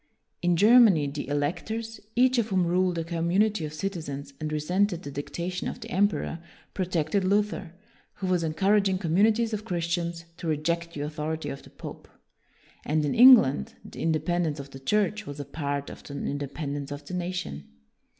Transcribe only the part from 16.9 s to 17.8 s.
of the nation.